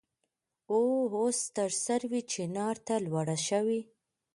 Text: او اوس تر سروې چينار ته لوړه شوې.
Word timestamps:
او 0.71 0.79
اوس 1.17 1.39
تر 1.55 1.71
سروې 1.85 2.21
چينار 2.31 2.75
ته 2.87 2.95
لوړه 3.05 3.37
شوې. 3.47 3.81